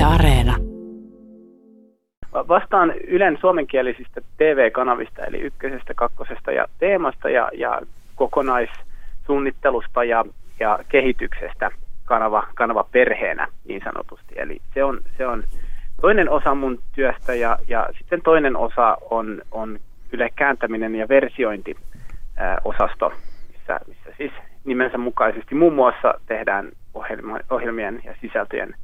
Yle 0.00 0.08
Areena. 0.08 0.56
Vastaan 2.32 2.94
Ylen 3.06 3.38
suomenkielisistä 3.40 4.20
TV-kanavista, 4.36 5.24
eli 5.24 5.38
ykkösestä, 5.38 5.94
kakkosesta 5.94 6.52
ja 6.52 6.66
teemasta 6.78 7.30
ja, 7.30 7.50
ja 7.52 7.80
kokonaissuunnittelusta 8.14 10.04
ja, 10.04 10.24
ja 10.60 10.78
kehityksestä 10.88 11.70
kanava, 12.04 12.46
kanava 12.54 12.84
perheenä 12.92 13.48
niin 13.68 13.82
sanotusti. 13.84 14.34
Eli 14.36 14.60
se 14.74 14.84
on, 14.84 15.00
se 15.18 15.26
on 15.26 15.44
toinen 16.00 16.30
osa 16.30 16.54
mun 16.54 16.78
työstä 16.94 17.34
ja, 17.34 17.58
ja 17.68 17.88
sitten 17.98 18.22
toinen 18.22 18.56
osa 18.56 18.96
on, 19.10 19.42
on 19.52 19.78
Yle 20.12 20.30
kääntäminen 20.36 20.94
ja 20.94 21.08
versiointi 21.08 21.76
osasto, 22.64 23.12
missä, 23.52 23.80
missä 23.86 24.10
siis 24.16 24.32
nimensä 24.64 24.98
mukaisesti 24.98 25.54
muun 25.54 25.74
muassa 25.74 26.14
tehdään 26.26 26.68
ohjelmien 27.50 28.00
ja 28.04 28.14
sisältöjen 28.20 28.74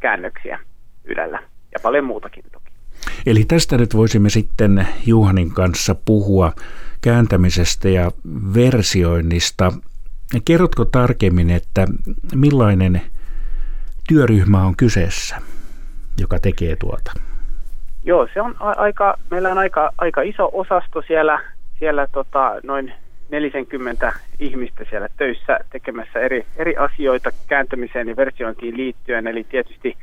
käännöksiä 0.00 0.58
Ylellä 1.04 1.38
ja 1.72 1.78
paljon 1.82 2.04
muutakin 2.04 2.44
toki. 2.52 2.72
Eli 3.26 3.44
tästä 3.44 3.78
nyt 3.78 3.96
voisimme 3.96 4.30
sitten 4.30 4.88
Juhanin 5.06 5.54
kanssa 5.54 5.94
puhua 6.04 6.52
kääntämisestä 7.00 7.88
ja 7.88 8.10
versioinnista. 8.54 9.72
Kerrotko 10.44 10.84
tarkemmin, 10.84 11.50
että 11.50 11.86
millainen 12.34 13.02
työryhmä 14.08 14.64
on 14.64 14.76
kyseessä, 14.76 15.36
joka 16.20 16.38
tekee 16.38 16.76
tuota? 16.76 17.12
Joo, 18.04 18.28
se 18.34 18.40
on 18.40 18.54
aika, 18.58 19.18
meillä 19.30 19.48
on 19.48 19.58
aika, 19.58 19.90
aika 19.98 20.22
iso 20.22 20.50
osasto 20.52 21.02
siellä, 21.06 21.42
siellä 21.78 22.06
tota, 22.06 22.52
noin 22.62 22.92
40 23.30 24.12
ihmistä 24.38 24.84
siellä 24.90 25.08
töissä 25.16 25.58
tekemässä 25.70 26.20
eri, 26.20 26.46
eri 26.56 26.76
asioita 26.76 27.30
kääntämiseen 27.48 28.08
ja 28.08 28.16
versiointiin 28.16 28.76
liittyen, 28.76 29.26
eli 29.26 29.44
tietysti 29.44 29.96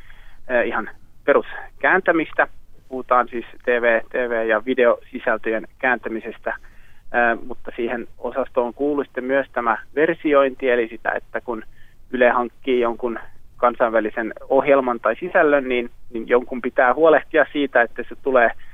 eh, 0.47 0.67
ihan 0.67 0.89
peruskääntämistä, 1.25 2.47
puhutaan 2.89 3.27
siis 3.27 3.45
TV, 3.65 4.01
TV- 4.09 4.47
ja 4.47 4.65
videosisältöjen 4.65 5.67
kääntämisestä, 5.79 6.49
eh, 6.49 7.45
mutta 7.47 7.71
siihen 7.75 8.07
osastoon 8.17 8.73
kuuluu 8.73 9.03
sitten 9.03 9.23
myös 9.23 9.47
tämä 9.53 9.77
versiointi, 9.95 10.69
eli 10.69 10.87
sitä, 10.87 11.11
että 11.11 11.41
kun 11.41 11.63
Yle 12.11 12.29
hankkii 12.29 12.79
jonkun 12.79 13.19
kansainvälisen 13.57 14.33
ohjelman 14.49 14.99
tai 14.99 15.15
sisällön, 15.19 15.69
niin, 15.69 15.89
niin 16.13 16.27
jonkun 16.27 16.61
pitää 16.61 16.93
huolehtia 16.93 17.45
siitä, 17.51 17.81
että 17.81 18.03
se 18.09 18.15
tulee– 18.23 18.51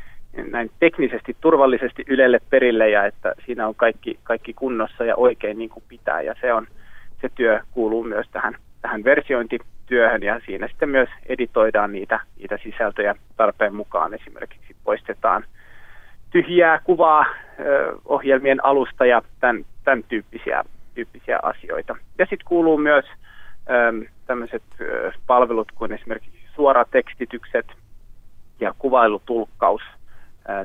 näin 0.52 0.72
teknisesti 0.80 1.38
turvallisesti 1.42 2.04
Ylelle 2.08 2.40
perille 2.50 2.90
ja 2.90 3.06
että 3.06 3.36
siinä 3.46 3.68
on 3.68 3.76
kaikki, 3.76 4.20
kaikki 4.24 4.54
kunnossa 4.54 5.06
ja 5.06 5.16
oikein 5.16 5.58
niin 5.58 5.70
kuin 5.70 5.84
pitää 5.88 6.22
ja 6.22 6.36
se 6.42 6.54
on 6.54 6.68
se 7.22 7.30
työ 7.36 7.60
kuuluu 7.72 8.04
myös 8.04 8.28
tähän, 8.32 8.56
tähän 8.82 9.04
versiointityöhön 9.04 10.24
ja 10.24 10.42
siinä 10.46 10.68
sitten 10.68 10.90
myös 10.90 11.09
editoidaan 11.26 11.92
niitä, 11.92 12.20
niitä 12.40 12.58
sisältöjä 12.64 13.16
tarpeen 13.38 13.76
mukaan. 13.76 14.14
Esimerkiksi 14.14 14.76
poistetaan 14.84 15.46
tyhjää 16.32 16.80
kuvaa 16.84 17.26
ö, 17.59 17.96
ohjelmien 18.06 18.66
alusta 18.66 19.06
ja 19.06 19.22
tämän, 19.40 19.66
tämän 19.84 20.04
tyyppisiä, 20.04 20.64
tyyppisiä 20.96 21.40
asioita. 21.44 21.96
Ja 22.20 22.26
sitten 22.26 22.48
kuuluu 22.48 22.78
myös 22.78 23.06
tämmöiset 24.28 24.64
palvelut 25.28 25.72
kuin 25.76 25.92
esimerkiksi 25.92 26.40
suoratekstitykset 26.56 27.66
ja 28.59 28.74
kuvailutulkkaus– 28.80 29.82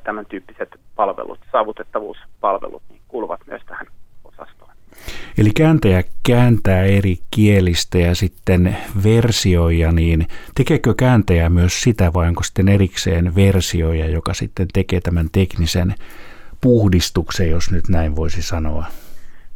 tämän 0.05 0.27
tyyppiset 0.27 0.81
palvelut, 0.97 1.39
saavutettavuuspalvelut, 1.53 2.83
niin 2.89 3.01
kuuluvat 3.09 3.41
myös 3.47 3.63
tähän 3.67 3.87
osastoon. 4.25 4.71
Eli 5.39 5.51
kääntäjä 5.57 6.03
kääntää 6.27 6.85
eri 6.85 7.17
kielistä 7.31 7.99
ja 7.99 8.15
sitten 8.15 8.77
versioija, 9.05 9.93
niin 9.93 10.27
tekeekö 10.55 10.95
kääntäjä 10.95 11.49
myös 11.49 11.83
sitä 11.83 12.13
vai 12.15 12.29
onko 12.29 12.43
sitten 12.43 12.69
erikseen 12.69 13.35
versioija, 13.35 14.07
joka 14.07 14.35
sitten 14.35 14.69
tekee 14.73 15.01
tämän 15.01 15.27
teknisen 15.33 15.95
puhdistuksen, 16.61 17.51
jos 17.51 17.73
nyt 17.73 17.89
näin 17.89 18.17
voisi 18.17 18.43
sanoa? 18.43 18.85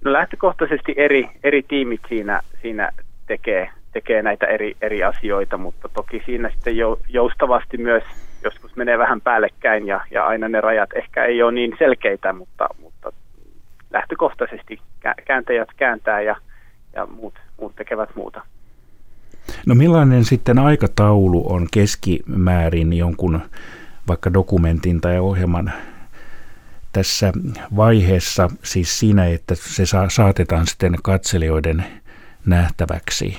No 0.05 0.13
lähtökohtaisesti 0.13 0.95
eri, 0.97 1.31
eri 1.45 1.63
tiimit 1.63 2.01
siinä, 2.09 2.41
siinä 2.63 2.91
tekee, 3.27 3.71
tekee 3.93 4.23
näitä 4.23 4.47
eri, 4.47 4.77
eri 4.83 5.05
asioita, 5.05 5.59
mutta 5.59 5.89
toki 5.89 6.23
siinä 6.27 6.51
sitten 6.51 6.75
joustavasti 7.09 7.79
myös 7.79 8.03
joskus 8.45 8.77
menee 8.77 8.99
vähän 8.99 9.21
päällekkäin 9.21 9.87
ja, 9.87 10.01
ja 10.11 10.27
aina 10.27 10.49
ne 10.49 10.61
rajat 10.61 10.93
ehkä 10.93 11.25
ei 11.25 11.43
ole 11.43 11.53
niin 11.53 11.75
selkeitä, 11.79 12.33
mutta, 12.33 12.69
mutta 12.81 13.13
lähtökohtaisesti 13.91 14.81
kääntäjät 15.27 15.69
kääntää 15.77 16.21
ja, 16.21 16.37
ja 16.95 17.07
muut, 17.07 17.35
muut 17.61 17.77
tekevät 17.77 18.17
muuta. 18.17 18.43
No 19.67 19.75
millainen 19.75 20.25
sitten 20.25 20.59
aikataulu 20.59 21.53
on 21.53 21.67
keskimäärin 21.73 22.93
jonkun 22.93 23.41
vaikka 24.09 24.33
dokumentin 24.33 25.01
tai 25.01 25.19
ohjelman 25.19 25.73
tässä 26.93 27.33
vaiheessa, 27.77 28.51
siis 28.63 28.99
siinä, 28.99 29.27
että 29.27 29.55
se 29.55 29.87
saa, 29.87 30.09
saatetaan 30.09 30.67
sitten 30.67 30.95
katselijoiden 31.03 31.85
nähtäväksi? 32.47 33.39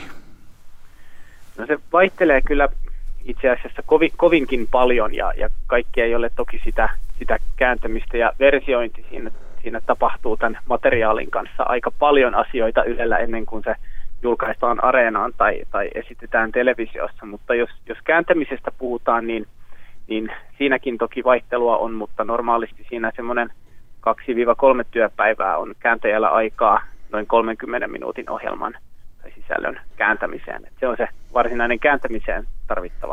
No 1.57 1.65
se 1.65 1.77
vaihtelee 1.93 2.41
kyllä 2.41 2.69
itse 3.25 3.49
asiassa 3.49 3.81
kovi, 3.85 4.09
kovinkin 4.17 4.67
paljon 4.71 5.15
ja, 5.15 5.33
ja 5.37 5.49
kaikki 5.67 6.01
ei 6.01 6.15
ole 6.15 6.31
toki 6.35 6.61
sitä, 6.63 6.89
sitä 7.19 7.37
kääntämistä 7.55 8.17
ja 8.17 8.33
versiointi 8.39 9.05
siinä, 9.09 9.31
siinä 9.61 9.81
tapahtuu 9.85 10.37
tämän 10.37 10.59
materiaalin 10.65 11.31
kanssa 11.31 11.63
aika 11.63 11.91
paljon 11.99 12.35
asioita 12.35 12.83
Ylellä 12.83 13.17
ennen 13.17 13.45
kuin 13.45 13.63
se 13.63 13.75
julkaistaan 14.23 14.83
areenaan 14.83 15.33
tai, 15.37 15.61
tai 15.71 15.89
esitetään 15.95 16.51
televisiossa, 16.51 17.25
mutta 17.25 17.55
jos, 17.55 17.69
jos 17.85 17.97
kääntämisestä 18.03 18.71
puhutaan, 18.77 19.27
niin, 19.27 19.45
niin 20.07 20.31
siinäkin 20.57 20.97
toki 20.97 21.23
vaihtelua 21.23 21.77
on, 21.77 21.93
mutta 21.93 22.23
normaalisti 22.23 22.85
siinä 22.89 23.11
semmoinen 23.15 23.49
2-3 24.07 24.85
työpäivää 24.91 25.57
on 25.57 25.75
kääntäjällä 25.79 26.29
aikaa 26.29 26.81
noin 27.11 27.27
30 27.27 27.87
minuutin 27.87 28.29
ohjelman 28.29 28.73
tai 29.21 29.31
sisällön 29.31 29.81
kääntämiseen. 29.95 30.65
Et 30.65 30.73
se 30.79 30.87
on 30.87 30.97
se 30.97 31.07
varsinainen 31.33 31.79
kääntämiseen 31.79 32.47
tarvittava. 32.67 33.10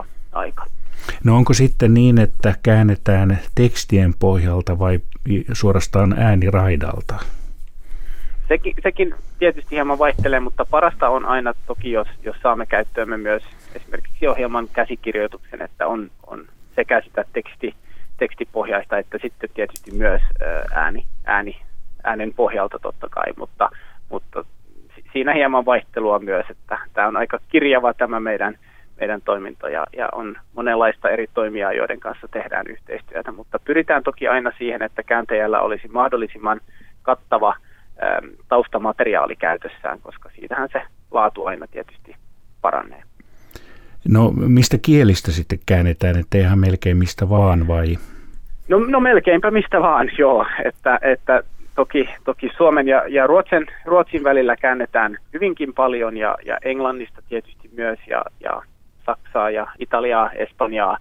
No 1.24 1.36
onko 1.36 1.54
sitten 1.54 1.94
niin, 1.94 2.18
että 2.18 2.54
käännetään 2.62 3.38
tekstien 3.54 4.14
pohjalta 4.18 4.78
vai 4.78 5.00
suorastaan 5.52 6.14
ääniraidalta? 6.18 7.14
Sekin, 8.48 8.74
sekin 8.82 9.14
tietysti 9.38 9.70
hieman 9.70 9.98
vaihtelee, 9.98 10.40
mutta 10.40 10.64
parasta 10.64 11.08
on 11.08 11.26
aina 11.26 11.54
toki, 11.66 11.92
jos, 11.92 12.08
jos 12.22 12.36
saamme 12.42 12.66
käyttöömme 12.66 13.16
myös 13.16 13.42
esimerkiksi 13.74 14.28
ohjelman 14.28 14.68
käsikirjoituksen, 14.72 15.62
että 15.62 15.86
on, 15.86 16.10
on 16.26 16.44
sekä 16.76 17.00
sitä 17.00 17.24
teksti, 17.32 17.74
tekstipohjaista 18.16 18.98
että 18.98 19.18
sitten 19.22 19.50
tietysti 19.54 19.90
myös 19.90 20.22
ääni, 20.74 21.06
ääni, 21.24 21.60
äänen 22.04 22.34
pohjalta 22.34 22.78
totta 22.78 23.08
kai, 23.10 23.32
mutta, 23.36 23.70
mutta 24.08 24.44
siinä 25.12 25.34
hieman 25.34 25.66
vaihtelua 25.66 26.18
myös, 26.18 26.46
että 26.50 26.78
tämä 26.92 27.08
on 27.08 27.16
aika 27.16 27.38
kirjava 27.48 27.94
tämä 27.94 28.20
meidän, 28.20 28.58
meidän 29.00 29.22
toiminto 29.25 29.69
ja, 29.69 29.86
ja 29.97 30.09
on 30.12 30.36
monenlaista 30.54 31.10
eri 31.10 31.26
toimijaa, 31.34 31.72
joiden 31.72 32.00
kanssa 32.00 32.28
tehdään 32.28 32.66
yhteistyötä, 32.66 33.32
mutta 33.32 33.59
pyritään 33.59 34.03
toki 34.03 34.28
aina 34.28 34.53
siihen, 34.59 34.82
että 34.82 35.03
kääntäjällä 35.03 35.60
olisi 35.60 35.88
mahdollisimman 35.88 36.60
kattava 37.03 37.48
äm, 38.03 38.31
taustamateriaali 38.48 39.37
käytössään, 39.37 39.98
koska 40.03 40.31
siitähän 40.34 40.69
se 40.72 40.82
laatu 41.10 41.47
aina 41.47 41.66
tietysti 41.66 42.16
paranee. 42.60 43.03
No 44.08 44.31
mistä 44.31 44.78
kielistä 44.82 45.32
sitten 45.32 45.58
käännetään, 45.66 46.19
että 46.19 46.38
ihan 46.38 46.58
melkein 46.58 46.97
mistä 46.97 47.28
vaan 47.28 47.69
vai? 47.69 47.97
No, 48.69 48.78
no 48.78 49.00
melkeinpä 49.00 49.50
mistä 49.50 49.81
vaan, 49.81 50.10
joo. 50.19 50.47
Että, 50.64 50.98
että 51.03 51.42
toki, 51.75 52.08
toki 52.25 52.50
Suomen 52.56 52.88
ja, 52.88 53.03
ja 53.08 53.26
Ruotsin, 53.26 53.66
Ruotsin 53.84 54.25
välillä 54.25 54.56
käännetään 54.56 55.16
hyvinkin 55.32 55.75
paljon 55.75 56.16
ja, 56.16 56.37
ja 56.44 56.58
Englannista 56.64 57.22
tietysti 57.28 57.70
myös 57.76 57.98
ja, 58.06 58.22
ja 58.41 58.62
Saksaa 59.08 59.50
ja 59.50 59.66
Italiaa, 59.78 60.31
Espanjaa, 60.32 60.99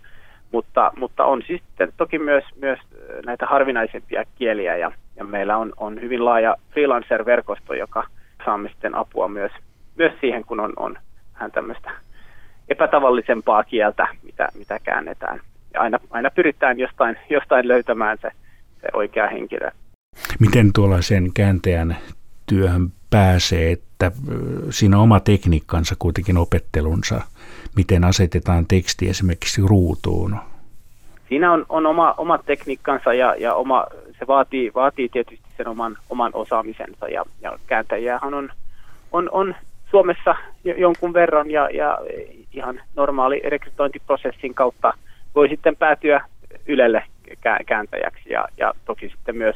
mutta, 0.51 0.91
mutta 0.97 1.25
on 1.25 1.41
siis 1.47 1.61
toki 1.97 2.19
myös, 2.19 2.43
myös 2.61 2.79
näitä 3.25 3.45
harvinaisempia 3.45 4.23
kieliä 4.35 4.77
ja, 4.77 4.91
ja 5.15 5.23
meillä 5.23 5.57
on, 5.57 5.73
on 5.77 6.01
hyvin 6.01 6.25
laaja 6.25 6.55
freelancer-verkosto, 6.71 7.73
joka 7.73 8.07
saamme 8.45 8.69
sitten 8.69 8.95
apua 8.95 9.27
myös, 9.27 9.51
myös 9.95 10.13
siihen, 10.21 10.45
kun 10.45 10.59
on, 10.59 10.73
on 10.75 10.97
vähän 11.33 11.51
tämmöistä 11.51 11.91
epätavallisempaa 12.69 13.63
kieltä, 13.63 14.07
mitä, 14.23 14.47
mitä 14.57 14.79
käännetään. 14.83 15.39
Ja 15.73 15.81
aina, 15.81 15.99
aina 16.09 16.29
pyritään 16.31 16.79
jostain, 16.79 17.17
jostain 17.29 17.67
löytämään 17.67 18.17
se, 18.21 18.29
se 18.81 18.87
oikea 18.93 19.27
henkilö 19.27 19.71
Miten 20.39 20.73
tuollaisen 20.73 21.33
kääntäjän 21.33 21.97
työhön 22.45 22.91
pääsee, 23.09 23.71
että 23.71 24.11
siinä 24.69 24.97
on 24.97 25.03
oma 25.03 25.19
tekniikkansa 25.19 25.95
kuitenkin 25.99 26.37
opettelunsa, 26.37 27.21
miten 27.77 28.03
asetetaan 28.03 28.65
teksti 28.67 29.09
esimerkiksi 29.09 29.61
ruutuun? 29.65 30.35
Siinä 31.29 31.51
on, 31.51 31.65
on 31.69 31.85
oma, 31.85 32.13
oma 32.17 32.37
tekniikkansa 32.37 33.13
ja, 33.13 33.35
ja 33.39 33.53
oma, 33.53 33.85
se 34.19 34.27
vaatii, 34.27 34.71
vaatii 34.75 35.09
tietysti 35.09 35.47
sen 35.57 35.67
oman, 35.67 35.97
oman 36.09 36.31
osaamisensa. 36.33 37.07
Ja, 37.07 37.23
ja 37.41 37.59
kääntäjähän 37.67 38.33
on, 38.33 38.49
on, 39.11 39.29
on 39.31 39.55
Suomessa 39.91 40.35
jonkun 40.63 41.13
verran 41.13 41.51
ja, 41.51 41.69
ja 41.69 41.97
ihan 42.53 42.81
normaali 42.95 43.41
rekrytointiprosessin 43.45 44.53
kautta 44.53 44.93
voi 45.35 45.49
sitten 45.49 45.75
päätyä 45.75 46.21
Ylelle 46.67 47.03
kääntäjäksi. 47.65 48.29
Ja, 48.29 48.45
ja 48.57 48.73
toki 48.85 49.09
sitten 49.09 49.37
myös 49.37 49.55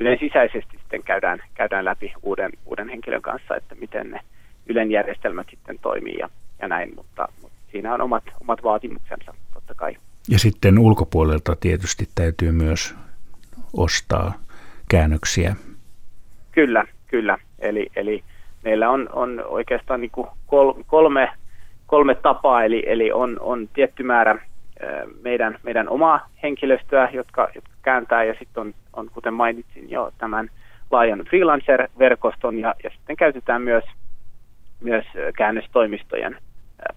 Ylen 0.00 0.18
sisäisesti 0.20 0.78
sitten 0.78 1.02
käydään, 1.02 1.38
käydään 1.54 1.84
läpi 1.84 2.12
uuden, 2.22 2.50
uuden 2.66 2.88
henkilön 2.88 3.22
kanssa, 3.22 3.56
että 3.56 3.74
miten 3.74 4.10
ne 4.10 4.20
Ylen 4.66 4.90
järjestelmät 4.90 5.46
sitten 5.50 5.78
toimii 5.78 6.16
ja, 6.18 6.28
ja 6.62 6.68
näin, 6.68 6.92
mutta, 6.96 7.28
mutta 7.42 7.57
siinä 7.72 7.94
on 7.94 8.00
omat, 8.00 8.24
omat 8.40 8.62
vaatimuksensa 8.62 9.34
totta 9.54 9.74
kai. 9.74 9.96
Ja 10.28 10.38
sitten 10.38 10.78
ulkopuolelta 10.78 11.56
tietysti 11.60 12.08
täytyy 12.14 12.52
myös 12.52 12.96
ostaa 13.72 14.32
käännöksiä. 14.90 15.56
Kyllä, 16.52 16.84
kyllä. 17.06 17.38
Eli, 17.58 17.86
eli 17.96 18.24
meillä 18.64 18.90
on, 18.90 19.08
on 19.12 19.44
oikeastaan 19.46 20.00
niin 20.00 20.10
kuin 20.10 20.28
kolme, 20.86 21.28
kolme 21.86 22.14
tapaa, 22.14 22.64
eli, 22.64 22.82
eli 22.86 23.12
on, 23.12 23.36
on 23.40 23.68
tietty 23.74 24.02
määrä 24.02 24.38
meidän, 25.22 25.58
meidän 25.62 25.88
omaa 25.88 26.28
henkilöstöä, 26.42 27.08
jotka, 27.12 27.48
jotka 27.54 27.70
kääntää, 27.82 28.24
ja 28.24 28.34
sitten 28.38 28.60
on, 28.60 28.74
on, 28.92 29.10
kuten 29.12 29.34
mainitsin 29.34 29.90
jo, 29.90 30.12
tämän 30.18 30.50
laajan 30.90 31.24
freelancer-verkoston, 31.30 32.58
ja, 32.58 32.74
ja 32.84 32.90
sitten 32.90 33.16
käytetään 33.16 33.62
myös, 33.62 33.84
myös 34.80 35.04
käännöstoimistojen 35.36 36.36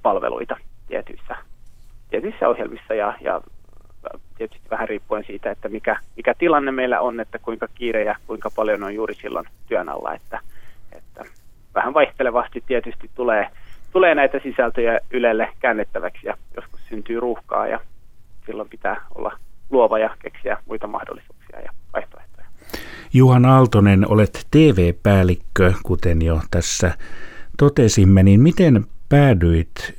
palveluita 0.04 0.58
tietyissä, 0.88 1.36
tietyissä 2.10 2.50
ohjelmissa, 2.50 2.94
ja, 2.94 3.14
ja 3.22 3.42
tietysti 4.38 4.70
vähän 4.72 4.90
riippuen 4.90 5.24
siitä, 5.28 5.52
että 5.52 5.70
mikä, 5.70 5.98
mikä 6.16 6.34
tilanne 6.34 6.72
meillä 6.72 7.02
on, 7.02 7.20
että 7.20 7.40
kuinka 7.40 7.68
kiire 7.76 8.04
ja 8.04 8.16
kuinka 8.28 8.50
paljon 8.56 8.84
on 8.84 8.96
juuri 8.96 9.16
silloin 9.16 9.46
työn 9.68 9.90
alla, 9.90 10.14
että, 10.14 10.40
että 10.92 11.26
vähän 11.76 11.94
vaihtelevasti 11.94 12.64
tietysti 12.68 13.10
tulee, 13.16 13.48
tulee 13.92 14.16
näitä 14.16 14.40
sisältöjä 14.44 15.00
Ylelle 15.12 15.50
käännettäväksi 15.60 16.28
ja 16.28 16.38
joskus 16.56 16.82
syntyy 16.90 17.20
ruuhkaa 17.20 17.68
ja 17.68 17.80
silloin 18.46 18.70
pitää 18.70 19.06
olla 19.16 19.38
luova 19.70 20.00
ja 20.00 20.16
keksiä 20.20 20.58
muita 20.66 20.88
mahdollisuuksia 20.88 21.60
ja 21.60 21.72
vaihtoehtoja. 21.94 22.48
Juhan 23.14 23.46
Aaltonen, 23.46 24.12
olet 24.12 24.48
TV-päällikkö, 24.52 25.74
kuten 25.84 26.22
jo 26.22 26.40
tässä 26.52 26.92
totesimme, 27.58 28.24
niin 28.24 28.42
miten 28.42 28.86
päädyit 29.12 29.96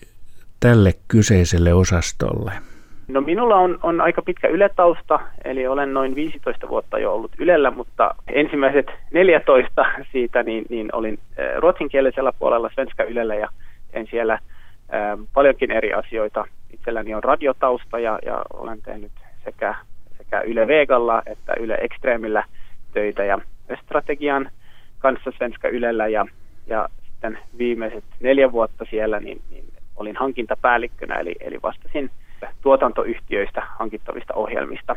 tälle 0.61 0.93
kyseiselle 1.09 1.73
osastolle? 1.75 2.53
No 3.09 3.21
minulla 3.21 3.57
on, 3.57 3.79
on 3.83 4.01
aika 4.01 4.23
pitkä 4.23 4.49
yletausta, 4.49 5.21
eli 5.45 5.67
olen 5.67 5.95
noin 5.95 6.15
15 6.15 6.69
vuotta 6.69 6.99
jo 6.99 7.15
ollut 7.15 7.31
Ylellä, 7.39 7.71
mutta 7.71 8.15
ensimmäiset 8.29 8.87
14 9.13 9.85
siitä 10.13 10.43
niin, 10.43 10.65
niin 10.69 10.89
olin 10.93 11.19
ruotsinkielisellä 11.59 12.33
puolella 12.39 12.71
Svenska 12.75 13.03
Ylellä 13.03 13.35
ja 13.35 13.49
en 13.93 14.07
siellä 14.11 14.35
ä, 14.35 14.39
paljonkin 15.35 15.71
eri 15.71 15.93
asioita. 15.93 16.45
Itselläni 16.71 17.15
on 17.15 17.25
radiotausta 17.25 17.99
ja, 17.99 18.19
ja 18.27 18.43
olen 18.55 18.83
tehnyt 18.83 19.13
sekä, 19.45 19.75
sekä 20.19 20.41
Yle 20.41 20.67
Vegalla 20.67 21.23
että 21.27 21.55
Yle 21.61 21.79
Extremillä 21.81 22.45
töitä 22.93 23.25
ja 23.25 23.39
strategian 23.85 24.51
kanssa 24.99 25.31
Svenska 25.39 25.69
Ylellä 25.69 26.09
ja, 26.09 26.27
ja 26.67 26.89
sitten 27.23 27.39
viimeiset 27.59 28.05
neljä 28.21 28.53
vuotta 28.53 28.85
siellä 28.91 29.21
niin, 29.21 29.43
niin 29.51 29.65
olin 29.97 30.17
hankintapäällikkönä, 30.17 31.15
eli, 31.15 31.35
eli 31.41 31.59
vastasin 31.63 32.11
tuotantoyhtiöistä 32.63 33.63
hankittavista 33.79 34.35
ohjelmista. 34.35 34.97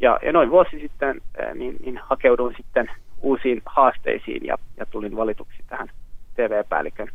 Ja, 0.00 0.18
ja 0.22 0.32
noin 0.32 0.50
vuosi 0.50 0.80
sitten 0.80 1.20
niin, 1.54 1.76
niin 1.84 2.00
hakeuduin 2.02 2.54
sitten 2.56 2.90
uusiin 3.20 3.62
haasteisiin 3.66 4.46
ja, 4.46 4.58
ja 4.76 4.86
tulin 4.86 5.16
valituksi 5.16 5.62
tähän 5.68 5.88
TV-päällikön 6.34 7.08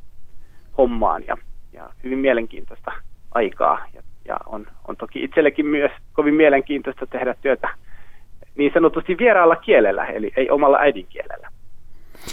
hommaan 0.78 1.24
ja, 1.28 1.38
ja 1.74 1.90
hyvin 2.04 2.20
mielenkiintoista 2.20 2.92
aikaa 3.32 3.86
ja, 3.94 4.02
ja 4.26 4.38
on, 4.46 4.68
on 4.88 4.98
toki 4.98 5.24
itsellekin 5.24 5.66
myös 5.66 5.92
kovin 6.14 6.34
mielenkiintoista 6.34 7.08
tehdä 7.08 7.36
työtä 7.42 7.70
niin 8.56 8.72
sanotusti 8.74 9.18
vieraalla 9.18 9.56
kielellä, 9.56 10.06
eli 10.06 10.32
ei 10.36 10.50
omalla 10.50 10.78
äidinkielellä. 10.80 11.61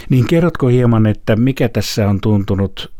Niin 0.09 0.27
kerrotko 0.27 0.67
hieman, 0.67 1.05
että 1.05 1.35
mikä 1.35 1.69
tässä 1.69 2.09
on 2.09 2.21
tuntunut 2.21 2.91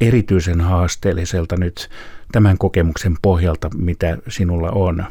erityisen 0.00 0.60
haasteelliselta 0.60 1.56
nyt 1.56 1.88
tämän 2.32 2.58
kokemuksen 2.58 3.16
pohjalta, 3.22 3.70
mitä 3.76 4.18
sinulla 4.28 4.70
on 4.70 5.04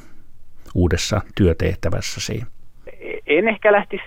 uudessa 0.75 1.21
työtehtävässäsi? 1.35 2.43
En 3.27 3.47
ehkä 3.47 3.71
lähtisi 3.71 4.03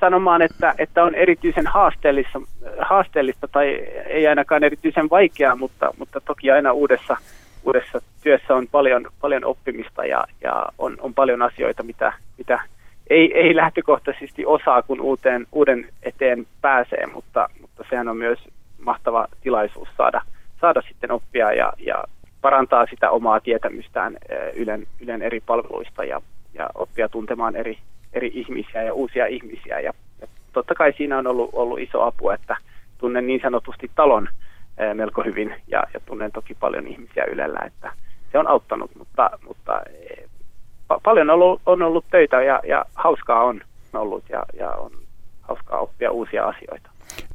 sanomaan, 0.00 0.42
että, 0.42 0.74
että 0.78 1.04
on 1.04 1.14
erityisen 1.14 1.66
haasteellista, 1.66 2.40
haasteellista 2.80 3.48
tai 3.48 3.68
ei 4.06 4.26
ainakaan 4.26 4.64
erityisen 4.64 5.10
vaikeaa, 5.10 5.56
mutta, 5.56 5.94
mutta 5.98 6.20
toki 6.20 6.50
aina 6.50 6.72
uudessa, 6.72 7.16
uudessa 7.64 8.02
työssä 8.22 8.54
on 8.54 8.66
paljon, 8.72 9.06
paljon 9.20 9.44
oppimista 9.44 10.04
ja, 10.04 10.24
ja 10.40 10.66
on, 10.78 10.96
on 11.00 11.14
paljon 11.14 11.42
asioita, 11.42 11.82
mitä, 11.82 12.12
mitä 12.38 12.60
ei, 13.10 13.38
ei 13.38 13.56
lähtökohtaisesti 13.56 14.46
osaa, 14.46 14.82
kun 14.82 15.00
uuteen, 15.00 15.46
uuden 15.52 15.88
eteen 16.02 16.46
pääsee, 16.60 17.06
mutta, 17.06 17.48
mutta 17.60 17.84
sehän 17.90 18.08
on 18.08 18.16
myös 18.16 18.38
mahtava 18.78 19.26
tilaisuus 19.40 19.88
saada, 19.96 20.20
saada 20.60 20.82
sitten 20.88 21.10
oppia 21.10 21.52
ja, 21.52 21.72
ja 21.78 22.04
parantaa 22.40 22.86
sitä 22.90 23.10
omaa 23.10 23.40
tietämystään 23.40 24.16
Ylen, 24.54 24.86
Ylen 25.00 25.22
eri 25.22 25.40
palveluista 25.40 26.04
ja, 26.04 26.20
ja 26.54 26.68
oppia 26.74 27.08
tuntemaan 27.08 27.56
eri, 27.56 27.78
eri 28.12 28.30
ihmisiä 28.34 28.82
ja 28.82 28.94
uusia 28.94 29.26
ihmisiä. 29.26 29.80
Ja, 29.80 29.92
ja 30.20 30.26
totta 30.52 30.74
kai 30.74 30.92
siinä 30.96 31.18
on 31.18 31.26
ollut, 31.26 31.50
ollut 31.52 31.78
iso 31.80 32.02
apu, 32.02 32.30
että 32.30 32.56
tunnen 32.98 33.26
niin 33.26 33.40
sanotusti 33.42 33.90
talon 33.94 34.28
melko 34.94 35.22
hyvin 35.22 35.54
ja, 35.68 35.82
ja 35.94 36.00
tunnen 36.00 36.32
toki 36.32 36.54
paljon 36.54 36.86
ihmisiä 36.86 37.24
Ylellä, 37.24 37.60
että 37.66 37.92
se 38.32 38.38
on 38.38 38.48
auttanut, 38.48 38.90
mutta, 38.94 39.30
mutta 39.46 39.82
pa- 40.92 41.00
paljon 41.02 41.30
on 41.30 41.34
ollut, 41.34 41.60
on 41.66 41.82
ollut 41.82 42.04
töitä 42.10 42.42
ja, 42.42 42.60
ja 42.68 42.84
hauskaa 42.94 43.44
on 43.44 43.60
ollut 43.94 44.24
ja, 44.28 44.42
ja 44.58 44.70
on 44.70 44.90
hauskaa 45.42 45.78
oppia 45.78 46.10
uusia 46.10 46.44
asioita. 46.44 46.90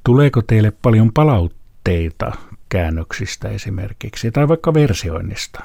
Tuleeko 0.05 0.41
teille 0.41 0.71
paljon 0.81 1.11
palautteita 1.13 2.31
käännöksistä 2.69 3.49
esimerkiksi 3.49 4.31
tai 4.31 4.47
vaikka 4.47 4.73
versioinnista? 4.73 5.63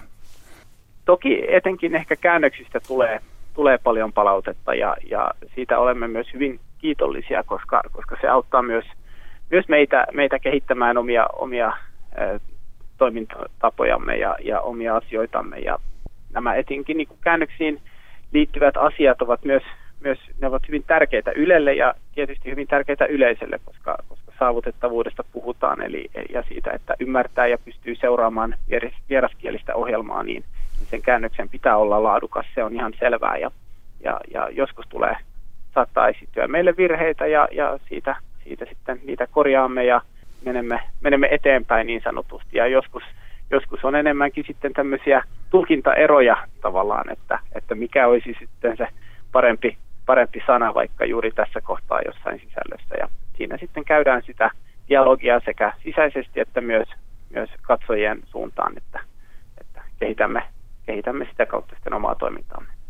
Toki 1.05 1.45
etenkin 1.49 1.95
ehkä 1.95 2.17
käännöksistä 2.17 2.81
tulee, 2.81 3.21
tulee 3.55 3.79
paljon 3.79 4.13
palautetta 4.13 4.75
ja, 4.75 4.97
ja 5.11 5.31
siitä 5.55 5.79
olemme 5.79 6.09
myös 6.09 6.27
hyvin 6.35 6.61
kiitollisia, 6.79 7.43
koska, 7.43 7.83
koska 7.93 8.17
se 8.21 8.29
auttaa 8.29 8.63
myös, 8.63 8.85
myös 9.51 9.69
meitä, 9.69 10.07
meitä 10.13 10.39
kehittämään 10.39 10.99
omia, 10.99 11.27
omia 11.27 11.67
ä, 11.67 12.41
toimintatapojamme 12.99 14.17
ja, 14.17 14.37
ja 14.45 14.61
omia 14.61 14.97
asioitamme. 14.97 15.59
Ja 15.59 15.79
nämä 16.33 16.55
etenkin 16.55 16.97
niin 16.97 17.09
käännöksiin 17.21 17.81
liittyvät 18.33 18.77
asiat 18.77 19.23
ovat 19.23 19.45
myös 19.45 19.63
myös 20.03 20.19
ne 20.41 20.47
ovat 20.49 20.69
hyvin 20.69 20.85
tärkeitä 20.87 21.33
Ylelle 21.35 21.75
ja 21.75 21.95
tietysti 22.15 22.51
hyvin 22.51 22.69
tärkeitä 22.69 23.05
yleisölle, 23.05 23.61
koska, 23.65 23.99
koska 24.09 24.33
saavutettavuudesta 24.39 25.25
puhutaan 25.33 25.83
eli, 25.83 26.11
ja 26.33 26.43
siitä, 26.43 26.71
että 26.71 26.95
ymmärtää 27.01 27.47
ja 27.47 27.59
pystyy 27.59 27.95
seuraamaan 27.95 28.55
vieraskielistä 29.09 29.75
ohjelmaa, 29.75 30.23
niin, 30.23 30.45
niin 30.79 30.87
sen 30.87 31.03
käännöksen 31.03 31.49
pitää 31.49 31.77
olla 31.77 32.03
laadukas, 32.03 32.47
se 32.55 32.65
on 32.65 32.75
ihan 32.75 32.93
selvää 32.99 33.37
ja, 33.37 33.51
ja, 34.05 34.21
ja 34.31 34.49
joskus 34.51 34.87
tulee, 34.89 35.17
saattaa 35.75 36.09
esittyä 36.09 36.49
meille 36.49 36.77
virheitä 36.77 37.27
ja, 37.27 37.49
ja 37.53 37.79
siitä, 37.89 38.17
siitä 38.45 38.65
sitten 38.69 39.01
niitä 39.05 39.27
korjaamme 39.27 39.85
ja 39.85 40.01
menemme, 40.45 40.81
menemme 41.01 41.29
eteenpäin 41.31 41.87
niin 41.87 42.01
sanotusti. 42.05 42.59
Ja 42.59 42.67
joskus, 42.67 43.03
joskus 43.53 43.85
on 43.85 43.95
enemmänkin 43.95 44.45
sitten 44.47 44.73
tämmöisiä 44.73 45.23
tulkintaeroja 45.51 46.37
tavallaan, 46.61 47.13
että, 47.13 47.39
että 47.55 47.75
mikä 47.75 48.07
olisi 48.07 48.37
sitten 48.41 48.77
se 48.77 48.89
parempi 49.33 49.77
parempi 50.07 50.43
sana 50.47 50.75
vaikka 50.75 51.05
juuri 51.05 51.31
tässä 51.31 51.61
kohtaa 51.61 52.01
jossain 52.07 52.41
sisällössä. 52.41 52.95
Ja 53.01 53.09
siinä 53.37 53.57
sitten 53.57 53.85
käydään 53.85 54.23
sitä 54.23 54.51
dialogia 54.89 55.41
sekä 55.45 55.73
sisäisesti 55.83 56.41
että 56.41 56.61
myös, 56.61 56.89
myös 57.31 57.51
katsojien 57.63 58.23
suuntaan, 58.27 58.73
että, 58.77 59.01
että 59.61 59.83
kehitämme, 59.99 60.43
kehitämme 60.87 61.27
sitä 61.31 61.47
kautta 61.47 61.75
sitten 61.75 61.95
omaa 61.95 62.15
toimintaamme. 62.15 62.82